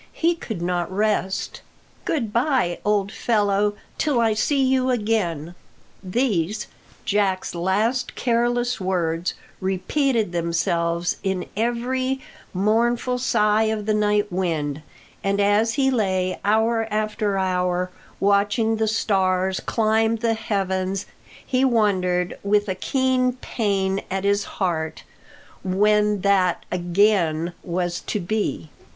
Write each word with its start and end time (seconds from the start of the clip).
He 0.13 0.33
could 0.33 0.63
not 0.63 0.91
rest. 0.91 1.61
"Good 2.05 2.33
bye, 2.33 2.79
old 2.83 3.11
fellow, 3.11 3.75
till 3.99 4.19
I 4.19 4.33
see 4.33 4.63
you 4.63 4.89
again." 4.89 5.53
These, 6.03 6.65
Jack's 7.05 7.53
last 7.53 8.15
careless 8.15 8.79
words, 8.81 9.35
repeated 9.59 10.31
themselves 10.31 11.17
in 11.21 11.45
every 11.55 12.13
me 12.19 12.21
urnful 12.55 13.19
sigh 13.19 13.65
of 13.65 13.85
the 13.85 13.93
night 13.93 14.31
wind; 14.31 14.81
and 15.23 15.39
as 15.39 15.75
he 15.75 15.91
lay, 15.91 16.39
hour 16.43 16.87
after 16.89 17.37
hour, 17.37 17.91
watching 18.19 18.77
the 18.77 18.87
stars 18.87 19.59
climb 19.59 20.15
the 20.15 20.33
heavens; 20.33 21.05
he 21.45 21.63
wondered, 21.63 22.39
with 22.41 22.67
a 22.67 22.73
keen 22.73 23.33
pain 23.33 24.01
at 24.09 24.23
his 24.23 24.45
heart, 24.57 25.03
when 25.63 26.21
that 26.21 26.65
"again" 26.71 27.53
was 27.61 27.99
to 28.07 28.19
be. 28.19 28.71